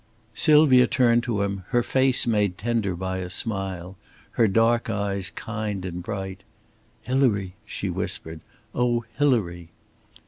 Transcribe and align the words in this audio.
Sylvia 0.33 0.87
turned 0.87 1.21
to 1.25 1.43
him, 1.43 1.63
her 1.67 1.83
face 1.83 2.25
made 2.25 2.57
tender 2.57 2.95
by 2.95 3.19
a 3.19 3.29
smile, 3.29 3.97
her 4.31 4.47
dark 4.47 4.89
eyes 4.89 5.29
kind 5.29 5.85
and 5.85 6.01
bright. 6.01 6.43
"Hilary!" 7.03 7.53
she 7.67 7.87
whispered. 7.91 8.39
"Oh, 8.73 9.05
Hilary!" 9.19 9.69